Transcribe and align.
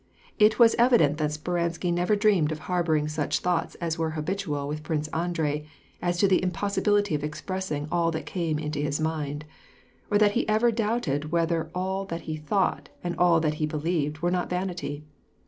It 0.39 0.57
was 0.57 0.73
evident 0.79 1.19
that 1.19 1.31
Speransky 1.31 1.93
never 1.93 2.15
dreamed 2.15 2.51
of 2.51 2.57
harboring 2.65 3.07
such 3.07 3.37
thoughts 3.37 3.75
as 3.75 3.99
were 3.99 4.09
habitual 4.17 4.67
with 4.67 4.81
Prince 4.81 5.07
Andrei, 5.09 5.67
as 6.01 6.17
to 6.17 6.27
the 6.27 6.41
impossibility 6.41 7.13
of 7.13 7.23
expressing 7.23 7.87
all 7.91 8.09
that 8.09 8.25
came 8.25 8.57
into 8.57 8.79
his 8.79 8.99
mind, 8.99 9.45
or 10.09 10.17
that 10.17 10.31
he 10.31 10.39
had 10.39 10.49
ever 10.49 10.71
doubted 10.71 11.31
whether 11.31 11.69
all 11.75 12.05
that 12.05 12.21
he 12.21 12.35
thought 12.35 12.89
and 13.03 13.15
all 13.17 13.39
that 13.41 13.53
he 13.61 13.67
believed 13.67 14.23
were 14.23 14.31
not 14.31 14.49
vanity. 14.49 15.03